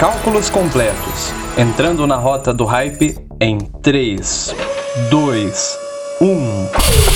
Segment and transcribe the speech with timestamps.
[0.00, 1.30] Cálculos completos.
[1.58, 4.56] Entrando na rota do hype em 3,
[5.10, 5.78] 2,
[6.22, 7.09] 1.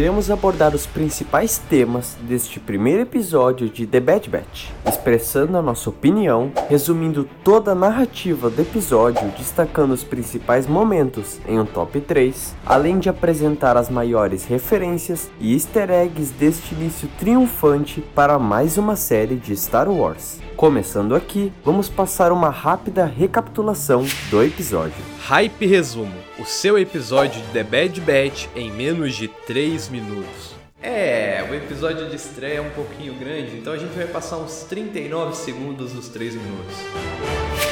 [0.00, 5.90] Iremos abordar os principais temas deste primeiro episódio de The Bad Batch, expressando a nossa
[5.90, 12.56] opinião, resumindo toda a narrativa do episódio, destacando os principais momentos em um top 3,
[12.64, 18.96] além de apresentar as maiores referências e easter eggs deste início triunfante para mais uma
[18.96, 20.40] série de Star Wars.
[20.56, 25.02] Começando aqui, vamos passar uma rápida recapitulação do episódio.
[25.26, 30.54] Hype Resumo, o seu episódio de The Bad Batch em menos de 3 minutos.
[30.82, 34.62] É, o episódio de estreia é um pouquinho grande, então a gente vai passar uns
[34.62, 36.76] 39 segundos dos 3 minutos.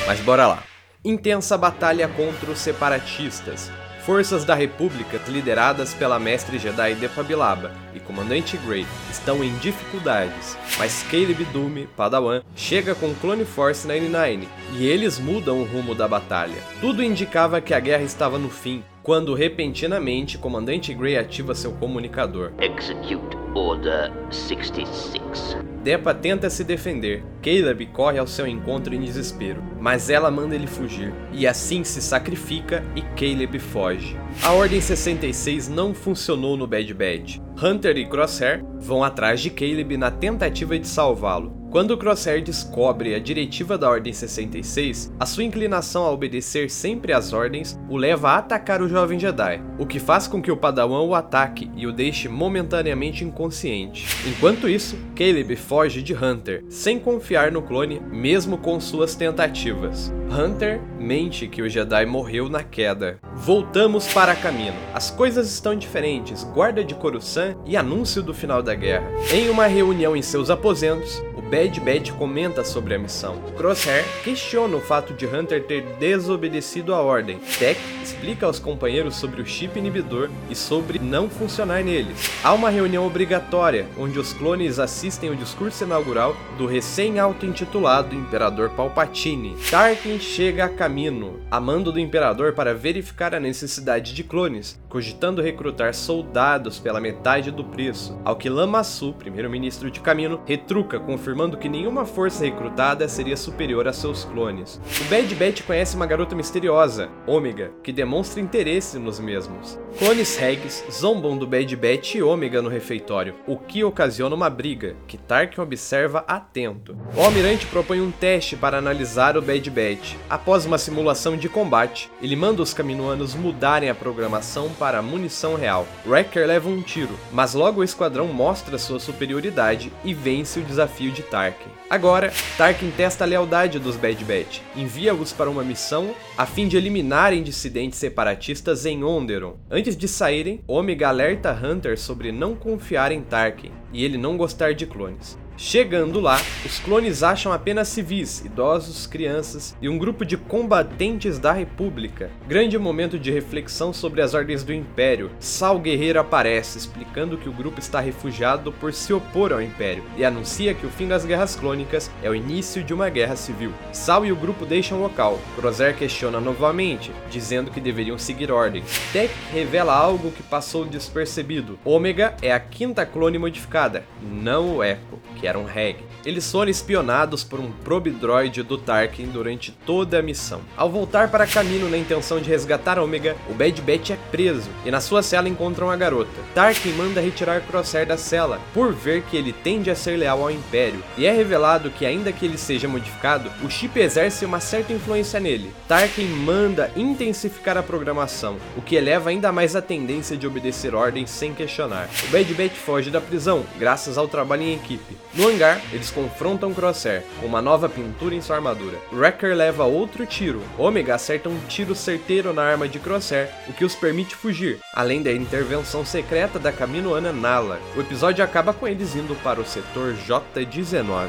[0.06, 0.62] Mas bora lá.
[1.02, 3.70] Intensa batalha contra os separatistas
[4.08, 11.02] forças da República, lideradas pela mestre Jedi Depabilaba e comandante Grey, estão em dificuldades, mas
[11.10, 14.48] Caleb Doom, Padawan, chega com Clone Force 99
[14.78, 16.56] e eles mudam o rumo da batalha.
[16.80, 22.52] Tudo indicava que a guerra estava no fim, quando repentinamente comandante Grey ativa seu comunicador.
[22.62, 25.67] Execute Order 66.
[25.82, 27.24] Depa tenta se defender.
[27.42, 32.02] Caleb corre ao seu encontro em desespero, mas ela manda ele fugir, e assim se
[32.02, 34.16] sacrifica e Caleb foge.
[34.42, 37.38] A Ordem 66 não funcionou no Bad Batch.
[37.62, 43.18] Hunter e Crosshair vão atrás de Caleb na tentativa de salvá-lo, quando Crosshair descobre a
[43.18, 48.38] diretiva da Ordem 66, a sua inclinação a obedecer sempre às ordens o leva a
[48.38, 51.92] atacar o jovem Jedi, o que faz com que o Padawan o ataque e o
[51.92, 54.06] deixe momentaneamente inconsciente.
[54.26, 60.12] Enquanto isso, Caleb foge de Hunter, sem confiar no clone, mesmo com suas tentativas.
[60.30, 63.18] Hunter mente que o Jedi morreu na queda.
[63.34, 64.76] Voltamos para Camino.
[64.94, 69.10] As coisas estão diferentes, guarda de Coruscant e anúncio do final da guerra.
[69.32, 73.40] Em uma reunião em seus aposentos, Bad Batch comenta sobre a missão.
[73.56, 77.38] Crosshair questiona o fato de Hunter ter desobedecido a ordem.
[77.58, 82.30] Tech explica aos companheiros sobre o chip inibidor e sobre não funcionar neles.
[82.44, 89.56] Há uma reunião obrigatória, onde os clones assistem o discurso inaugural do recém-auto-intitulado Imperador Palpatine.
[89.70, 95.40] Tarkin chega a caminho, a mando do Imperador para verificar a necessidade de clones, cogitando
[95.40, 101.37] recrutar soldados pela metade do preço, ao que Lama Su, primeiro-ministro de Camino, retruca confirmando
[101.56, 104.80] que nenhuma força recrutada seria superior a seus clones.
[105.00, 109.78] O Bad Batch conhece uma garota misteriosa, Ômega, que demonstra interesse nos mesmos.
[109.98, 114.96] Clones Regs zombam do Bad Batch e Ômega no refeitório, o que ocasiona uma briga,
[115.06, 116.96] que Tarkin observa atento.
[117.16, 120.16] O Almirante propõe um teste para analisar o Bad Batch.
[120.28, 125.86] Após uma simulação de combate, ele manda os caminoanos mudarem a programação para munição real.
[126.04, 131.12] Wrecker leva um tiro, mas logo o esquadrão mostra sua superioridade e vence o desafio
[131.12, 131.70] de Tarkin.
[131.88, 136.76] Agora, Tarkin testa a lealdade dos Bad Batch, envia-os para uma missão a fim de
[136.76, 139.56] eliminarem dissidentes separatistas em Onderon.
[139.70, 144.74] Antes de saírem, Omega alerta Hunter sobre não confiar em Tarkin e ele não gostar
[144.74, 145.38] de clones.
[145.60, 151.52] Chegando lá, os clones acham apenas civis, idosos, crianças e um grupo de combatentes da
[151.52, 152.30] República.
[152.46, 155.32] Grande momento de reflexão sobre as ordens do Império.
[155.40, 160.24] Sal Guerreiro aparece, explicando que o grupo está refugiado por se opor ao Império e
[160.24, 163.72] anuncia que o fim das guerras clônicas é o início de uma guerra civil.
[163.92, 165.40] Sal e o grupo deixam o local.
[165.56, 169.00] Crozer questiona novamente, dizendo que deveriam seguir ordens.
[169.12, 171.80] Tech revela algo que passou despercebido.
[171.84, 175.96] Ômega é a quinta clone modificada, não o Echo, que era um Reg.
[176.24, 180.60] Eles foram espionados por um probe droid do Tarkin durante toda a missão.
[180.76, 184.90] Ao voltar para Camino na intenção de resgatar Omega, o Bad Batch é preso e
[184.90, 186.30] na sua cela encontram a garota.
[186.54, 190.50] Tarkin manda retirar Crosshair da cela por ver que ele tende a ser leal ao
[190.50, 194.92] Império e é revelado que ainda que ele seja modificado, o chip exerce uma certa
[194.92, 195.72] influência nele.
[195.86, 201.30] Tarkin manda intensificar a programação, o que eleva ainda mais a tendência de obedecer ordens
[201.30, 202.08] sem questionar.
[202.24, 205.16] O Bad Batch foge da prisão graças ao trabalho em equipe.
[205.38, 208.98] No hangar, eles confrontam Crosshair com uma nova pintura em sua armadura.
[209.12, 210.60] Wrecker leva outro tiro.
[210.76, 215.22] Omega acerta um tiro certeiro na arma de Crosshair, o que os permite fugir, além
[215.22, 217.78] da intervenção secreta da Kaminoana Nala.
[217.96, 221.28] O episódio acaba com eles indo para o setor J-19.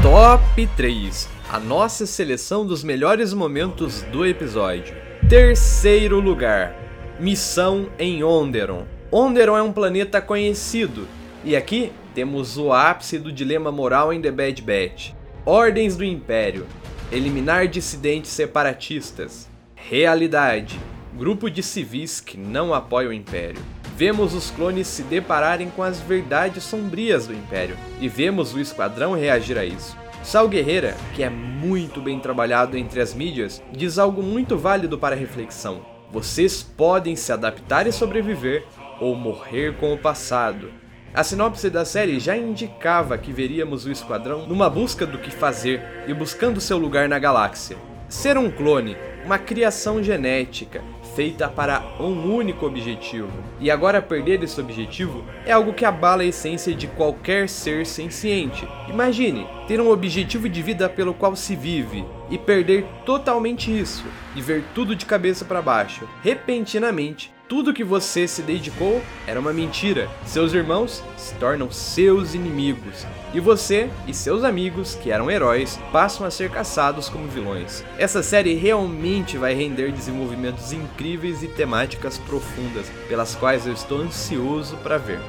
[0.00, 4.94] Top 3 A nossa seleção dos melhores momentos do episódio.
[5.28, 6.72] Terceiro lugar
[7.18, 8.84] Missão em Onderon.
[9.10, 11.08] Onderon é um planeta conhecido,
[11.44, 15.12] e aqui temos o ápice do dilema moral em The Bad Batch.
[15.44, 16.66] Ordens do Império.
[17.10, 19.48] Eliminar dissidentes separatistas.
[19.74, 20.78] Realidade.
[21.14, 23.60] Grupo de civis que não apoia o Império.
[23.96, 29.14] Vemos os clones se depararem com as verdades sombrias do Império e vemos o esquadrão
[29.14, 29.96] reagir a isso.
[30.22, 35.16] Sal Guerreira, que é muito bem trabalhado entre as mídias, diz algo muito válido para
[35.16, 35.84] reflexão.
[36.10, 38.64] Vocês podem se adaptar e sobreviver,
[39.00, 40.70] ou morrer com o passado.
[41.14, 45.82] A sinopse da série já indicava que veríamos o esquadrão numa busca do que fazer
[46.08, 47.76] e buscando seu lugar na galáxia.
[48.08, 50.82] Ser um clone, uma criação genética,
[51.14, 53.30] feita para um único objetivo.
[53.60, 58.66] E agora perder esse objetivo é algo que abala a essência de qualquer ser senciente.
[58.88, 64.40] Imagine ter um objetivo de vida pelo qual se vive e perder totalmente isso e
[64.40, 66.08] ver tudo de cabeça para baixo.
[66.22, 70.08] Repentinamente, tudo que você se dedicou era uma mentira.
[70.24, 73.06] Seus irmãos se tornam seus inimigos.
[73.34, 77.84] E você e seus amigos, que eram heróis, passam a ser caçados como vilões.
[77.98, 84.78] Essa série realmente vai render desenvolvimentos incríveis e temáticas profundas, pelas quais eu estou ansioso
[84.78, 85.20] para ver.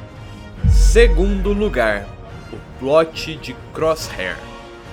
[0.72, 2.08] Segundo lugar,
[2.54, 4.38] o plot de Crosshair.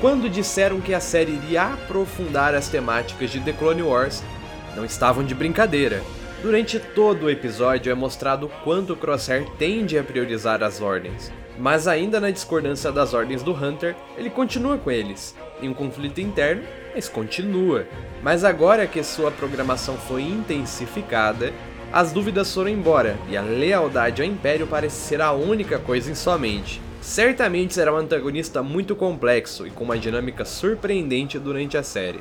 [0.01, 4.21] Quando disseram que a série iria aprofundar as temáticas de The Clone Wars,
[4.75, 6.03] não estavam de brincadeira.
[6.43, 11.87] Durante todo o episódio é mostrado o quanto Crosshair tende a priorizar as ordens, mas
[11.87, 16.63] ainda na discordância das ordens do Hunter, ele continua com eles, em um conflito interno,
[16.95, 17.87] mas continua.
[18.23, 21.53] Mas agora que sua programação foi intensificada,
[21.93, 26.15] as dúvidas foram embora e a lealdade ao Império parece ser a única coisa em
[26.15, 26.81] sua mente.
[27.03, 32.21] Certamente será um antagonista muito complexo e com uma dinâmica surpreendente durante a série.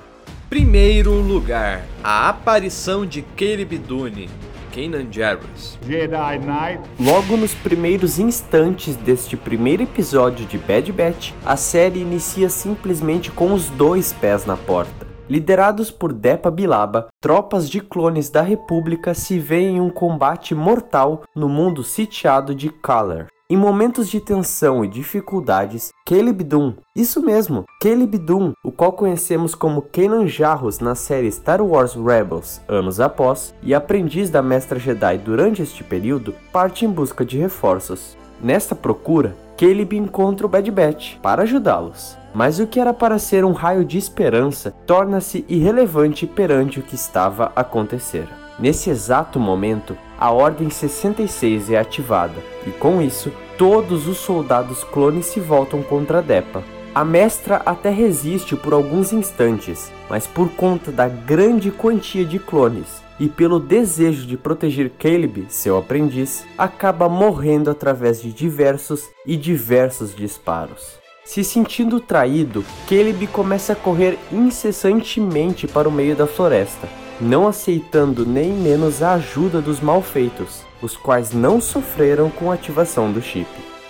[0.50, 4.28] Primeiro lugar, a aparição de Caleb Dune,
[4.74, 5.78] Kanan Jarrus.
[5.86, 6.82] Jedi Knight.
[7.00, 13.54] Logo nos primeiros instantes deste primeiro episódio de Bad Batch, a série inicia simplesmente com
[13.54, 15.06] os dois pés na porta.
[15.30, 21.26] Liderados por Depa Bilaba, tropas de clones da República se veem em um combate mortal
[21.36, 23.28] no mundo sitiado de Kalar.
[23.52, 29.56] Em momentos de tensão e dificuldades, Caleb Doom, isso mesmo, Caleb Doom, o qual conhecemos
[29.56, 35.18] como Kanan Jarrus na série Star Wars Rebels anos após, e aprendiz da Mestra Jedi
[35.18, 38.16] durante este período, parte em busca de reforços.
[38.40, 42.16] Nesta procura, Caleb encontra o Bad Batch para ajudá-los.
[42.36, 46.94] Mas o que era para ser um raio de esperança torna-se irrelevante perante o que
[46.94, 48.28] estava a acontecer.
[48.60, 52.36] Nesse exato momento, a Ordem 66 é ativada,
[52.68, 56.64] e com isso, todos os soldados clones se voltam contra Depa.
[56.96, 63.04] A mestra até resiste por alguns instantes, mas por conta da grande quantia de clones
[63.20, 70.16] e pelo desejo de proteger Caleb, seu aprendiz, acaba morrendo através de diversos e diversos
[70.16, 70.98] disparos.
[71.26, 76.88] Se sentindo traído, Caleb começa a correr incessantemente para o meio da floresta,
[77.20, 83.12] não aceitando nem menos a ajuda dos malfeitos, os quais não sofreram com a ativação
[83.12, 83.48] do chip.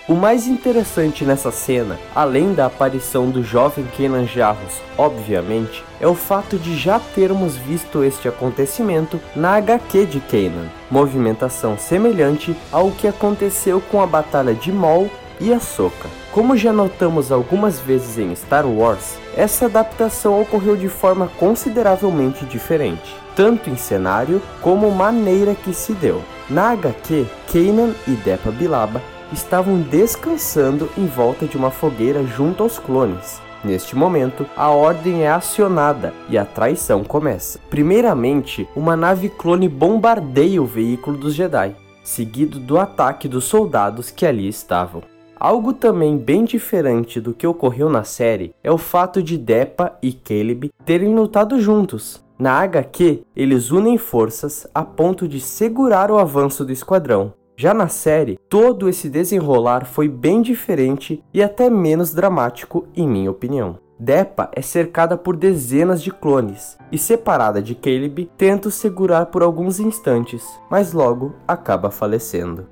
[0.08, 6.16] O mais interessante nessa cena, além da aparição do jovem Kenan Jarros, obviamente, é o
[6.16, 13.06] fato de já termos visto este acontecimento na HQ de Kanan, movimentação semelhante ao que
[13.06, 15.08] aconteceu com a batalha de Maul
[15.40, 16.19] e Ahsoka.
[16.32, 23.20] Como já notamos algumas vezes em Star Wars, essa adaptação ocorreu de forma consideravelmente diferente
[23.40, 26.22] tanto em cenário como maneira que se deu.
[26.48, 29.00] Na HQ, Kanan e Depa Bilaba
[29.32, 33.40] estavam descansando em volta de uma fogueira junto aos clones.
[33.64, 37.58] Neste momento, a ordem é acionada e a traição começa.
[37.70, 44.26] Primeiramente, uma nave clone bombardeia o veículo dos Jedi, seguido do ataque dos soldados que
[44.26, 45.02] ali estavam.
[45.40, 50.12] Algo também bem diferente do que ocorreu na série é o fato de Depa e
[50.12, 52.22] Caleb terem lutado juntos.
[52.38, 57.32] Na HQ, eles unem forças a ponto de segurar o avanço do esquadrão.
[57.56, 63.30] Já na série, todo esse desenrolar foi bem diferente e até menos dramático, em minha
[63.30, 63.78] opinião.
[63.98, 69.80] Depa é cercada por dezenas de clones e, separada de Caleb, tenta segurar por alguns
[69.80, 72.66] instantes, mas logo acaba falecendo.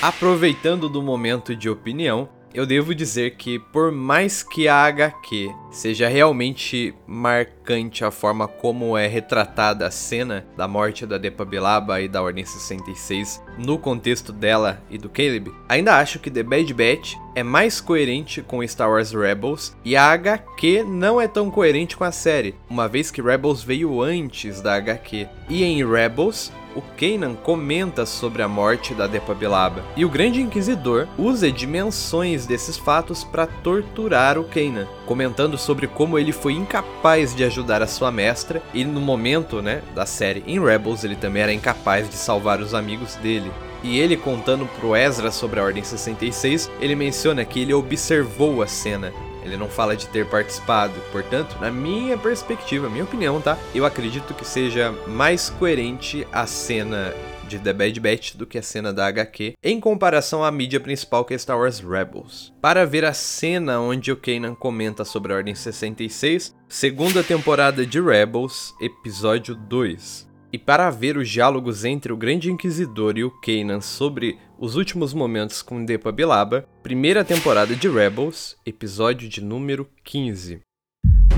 [0.00, 6.08] Aproveitando do momento de opinião, Eu devo dizer que, por mais que a HQ seja
[6.08, 12.08] realmente marcante a forma como é retratada a cena da morte da Depa Bilaba e
[12.08, 17.16] da Ordem 66 no contexto dela e do Caleb, ainda acho que The Bad Batch
[17.34, 22.04] é mais coerente com Star Wars Rebels e a HQ não é tão coerente com
[22.04, 25.28] a série, uma vez que Rebels veio antes da HQ.
[25.50, 31.08] E em Rebels, o Kanan comenta sobre a morte da Depabilaba, e o Grande Inquisidor
[31.16, 37.44] usa dimensões desses fatos para torturar o Kanan, comentando sobre como ele foi incapaz de
[37.44, 41.52] ajudar a sua mestra e no momento, né, da série em Rebels ele também era
[41.52, 43.50] incapaz de salvar os amigos dele.
[43.82, 48.66] E ele contando pro Ezra sobre a Ordem 66, ele menciona que ele observou a
[48.66, 49.12] cena
[49.48, 50.94] ele não fala de ter participado.
[51.10, 53.58] Portanto, na minha perspectiva, minha opinião, tá?
[53.74, 57.14] Eu acredito que seja mais coerente a cena
[57.48, 61.24] de The Bad Batch do que a cena da HQ, em comparação à mídia principal
[61.24, 62.52] que é Star Wars Rebels.
[62.60, 68.00] Para ver a cena onde o Kanan comenta sobre a Ordem 66, segunda temporada de
[68.00, 70.27] Rebels, episódio 2.
[70.52, 75.12] E para ver os diálogos entre o Grande Inquisidor e o Kanan sobre os últimos
[75.12, 80.67] momentos com Depa Bilaba, primeira temporada de Rebels, episódio de número 15.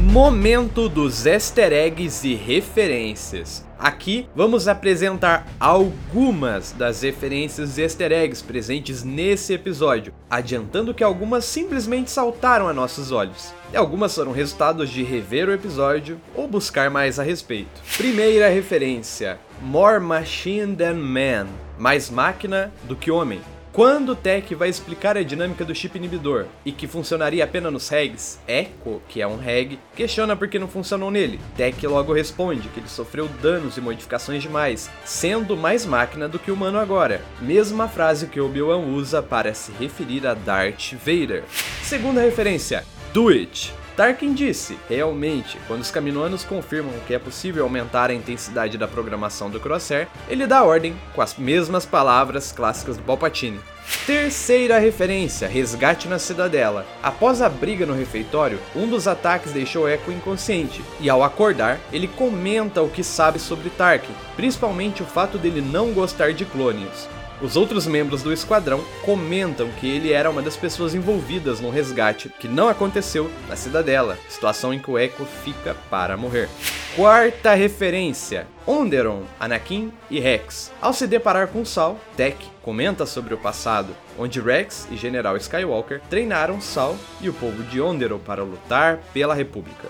[0.02, 3.66] Momento dos easter eggs e referências.
[3.78, 11.44] Aqui vamos apresentar algumas das referências e easter eggs presentes nesse episódio, adiantando que algumas
[11.44, 13.52] simplesmente saltaram a nossos olhos.
[13.74, 17.82] E algumas foram resultados de rever o episódio ou buscar mais a respeito.
[17.98, 21.46] Primeira referência: More Machine Than Man
[21.78, 23.40] mais máquina do que homem.
[23.72, 27.88] Quando o Tech vai explicar a dinâmica do chip inibidor e que funcionaria apenas nos
[27.88, 31.38] regs, Echo, que é um reg, questiona por que não funcionou nele.
[31.56, 36.50] Tech logo responde que ele sofreu danos e modificações demais, sendo mais máquina do que
[36.50, 37.22] humano agora.
[37.40, 41.44] Mesma frase que Obi-Wan usa para se referir a Darth Vader.
[41.84, 42.84] Segunda referência,
[43.14, 43.79] Do It.
[43.96, 49.50] Tarkin disse, realmente, quando os caminoanos confirmam que é possível aumentar a intensidade da programação
[49.50, 53.60] do Crosshair, ele dá ordem com as mesmas palavras clássicas do Palpatine.
[54.06, 56.86] Terceira referência, resgate na cidadela.
[57.02, 62.06] Após a briga no refeitório, um dos ataques deixou Echo inconsciente, e ao acordar, ele
[62.06, 67.08] comenta o que sabe sobre Tarkin, principalmente o fato dele não gostar de clones.
[67.42, 72.28] Os outros membros do esquadrão comentam que ele era uma das pessoas envolvidas no resgate
[72.38, 76.50] que não aconteceu na cidadela, situação em que o Echo fica para morrer.
[76.94, 80.70] Quarta referência: Onderon, Anakin e Rex.
[80.82, 86.02] Ao se deparar com Sal, Tech comenta sobre o passado, onde Rex e General Skywalker
[86.10, 89.88] treinaram Sal e o povo de Onderon para lutar pela República.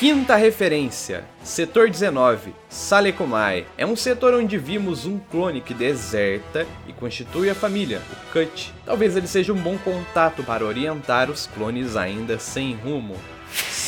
[0.00, 3.66] Quinta referência: Setor 19, Salekomai.
[3.76, 8.72] É um setor onde vimos um clone que deserta e constitui a família, o Cut.
[8.86, 13.14] Talvez ele seja um bom contato para orientar os clones ainda sem rumo.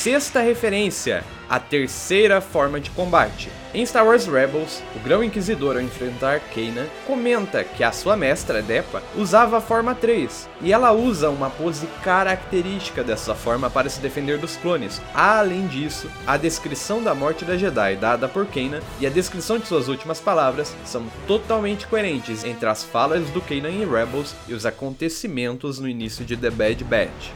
[0.02, 3.49] Sexta referência: a terceira forma de combate.
[3.73, 8.61] Em Star Wars Rebels, o Grão Inquisidor, ao enfrentar Kanan, comenta que a sua mestra,
[8.61, 14.00] Depa, usava a forma 3, e ela usa uma pose característica dessa forma para se
[14.00, 15.00] defender dos clones.
[15.14, 19.68] Além disso, a descrição da morte da Jedi dada por Kanan e a descrição de
[19.68, 24.66] suas últimas palavras são totalmente coerentes entre as falas do Kanan em Rebels e os
[24.66, 27.30] acontecimentos no início de The Bad Batch.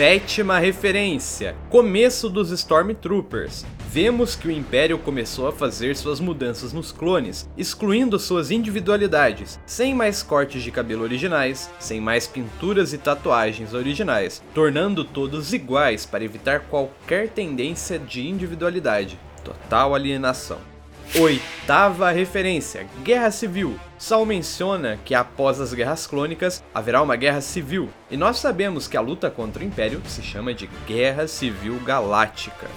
[0.00, 3.66] Sétima referência: começo dos Stormtroopers.
[3.90, 9.94] Vemos que o Império começou a fazer suas mudanças nos clones, excluindo suas individualidades, sem
[9.94, 16.24] mais cortes de cabelo originais, sem mais pinturas e tatuagens originais, tornando todos iguais para
[16.24, 19.18] evitar qualquer tendência de individualidade.
[19.44, 20.79] Total alienação.
[21.18, 23.78] Oitava referência: Guerra Civil.
[23.98, 28.96] Sal menciona que após as guerras clônicas haverá uma guerra civil, e nós sabemos que
[28.96, 32.68] a luta contra o Império se chama de Guerra Civil Galáctica.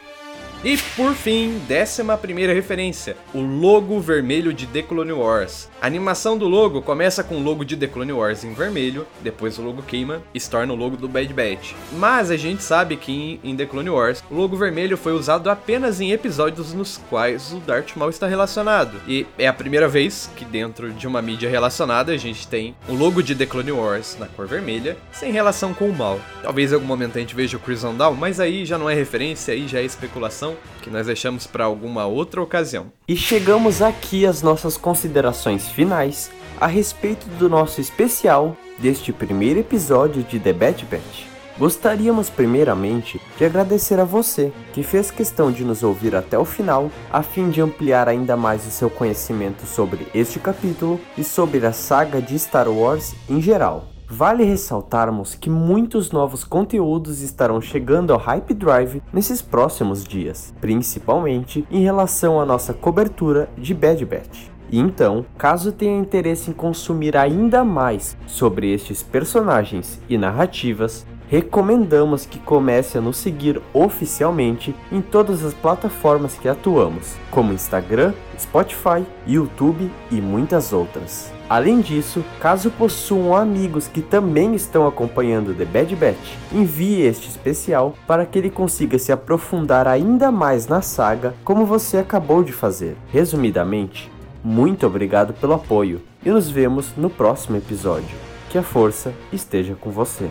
[0.63, 5.71] E por fim, décima primeira referência, o logo vermelho de The Clone Wars.
[5.81, 9.59] A animação do logo começa com o logo de The Clone Wars em vermelho, depois
[9.59, 11.73] o logo queima e se torna o logo do Bad Batch.
[11.95, 15.99] Mas a gente sabe que em The Clone Wars, o logo vermelho foi usado apenas
[15.99, 19.01] em episódios nos quais o Darth Maul está relacionado.
[19.09, 22.93] E é a primeira vez que dentro de uma mídia relacionada a gente tem o
[22.93, 26.21] logo de The Clone Wars na cor vermelha, sem relação com o mal.
[26.43, 28.95] Talvez em algum momento a gente veja o Crimson Dawn, mas aí já não é
[28.95, 30.50] referência, aí já é especulação
[30.83, 32.93] que nós deixamos para alguma outra ocasião.
[33.07, 36.31] E chegamos aqui às nossas considerações finais
[36.61, 41.31] a respeito do nosso especial deste primeiro episódio de The Bad Batch.
[41.59, 46.91] Gostaríamos primeiramente de agradecer a você que fez questão de nos ouvir até o final,
[47.13, 51.73] a fim de ampliar ainda mais o seu conhecimento sobre este capítulo e sobre a
[51.73, 54.00] saga de Star Wars em geral.
[54.13, 61.65] Vale ressaltarmos que muitos novos conteúdos estarão chegando ao Hype Drive nesses próximos dias, principalmente
[61.71, 64.49] em relação à nossa cobertura de Bad Batch.
[64.69, 72.27] E então, caso tenha interesse em consumir ainda mais sobre estes personagens e narrativas, recomendamos
[72.27, 79.07] que comece a nos seguir oficialmente em todas as plataformas que atuamos, como Instagram, Spotify,
[79.27, 81.33] YouTube e muitas outras.
[81.49, 87.95] Além disso, caso possuam amigos que também estão acompanhando The Bad Batch, envie este especial
[88.07, 92.97] para que ele consiga se aprofundar ainda mais na saga como você acabou de fazer.
[93.13, 94.11] Resumidamente,
[94.43, 98.17] muito obrigado pelo apoio e nos vemos no próximo episódio.
[98.49, 100.29] Que a força esteja com você.